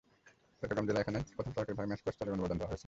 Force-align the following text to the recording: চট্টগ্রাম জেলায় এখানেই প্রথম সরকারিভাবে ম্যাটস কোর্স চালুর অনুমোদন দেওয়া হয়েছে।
চট্টগ্রাম 0.59 0.85
জেলায় 0.87 1.03
এখানেই 1.03 1.23
প্রথম 1.35 1.51
সরকারিভাবে 1.57 1.87
ম্যাটস 1.89 2.03
কোর্স 2.05 2.15
চালুর 2.19 2.35
অনুমোদন 2.35 2.57
দেওয়া 2.57 2.69
হয়েছে। 2.71 2.79